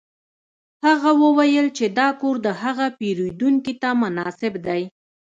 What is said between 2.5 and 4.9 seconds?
هغه پیرودونکي ته مناسب دی